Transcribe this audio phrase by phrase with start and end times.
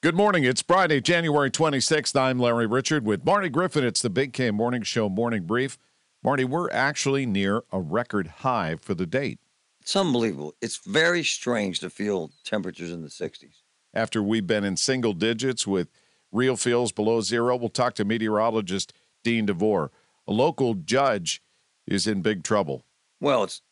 [0.00, 0.44] Good morning.
[0.44, 2.14] It's Friday, January 26th.
[2.14, 3.82] I'm Larry Richert with Marty Griffin.
[3.82, 5.76] It's the Big K Morning Show Morning Brief.
[6.22, 9.40] Marty, we're actually near a record high for the date.
[9.80, 10.54] It's unbelievable.
[10.60, 13.62] It's very strange to feel temperatures in the 60s.
[13.92, 15.88] After we've been in single digits with
[16.30, 18.92] real feels below zero, we'll talk to meteorologist
[19.24, 19.90] Dean DeVore.
[20.28, 21.42] A local judge
[21.88, 22.84] is in big trouble.
[23.20, 23.62] Well, it's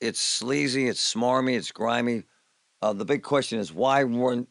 [0.00, 2.22] it's sleazy, it's smarmy, it's grimy.
[2.80, 4.48] Uh, the big question is why weren't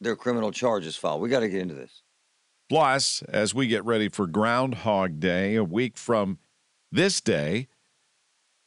[0.00, 1.20] their criminal charges filed.
[1.20, 2.02] We got to get into this.
[2.68, 6.38] Plus, as we get ready for Groundhog Day, a week from
[6.90, 7.68] this day,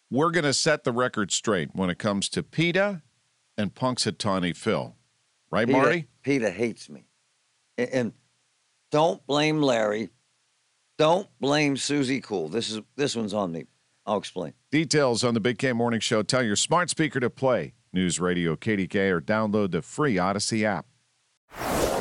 [0.10, 3.02] we're going to set the record straight when it comes to PETA
[3.58, 4.96] and Punxsutawney Phil.
[5.52, 6.08] Right, PETA, Marty?
[6.24, 7.08] PETA hates me.
[7.78, 8.14] And, and
[8.92, 10.10] don't blame Larry.
[10.98, 12.50] Don't blame Susie Cool.
[12.50, 13.66] This is this one's on me.
[14.06, 14.54] I'll explain.
[14.72, 16.24] Details on the Big K Morning Show.
[16.24, 20.86] Tell your smart speaker to play News Radio KDK or download the free Audacy app.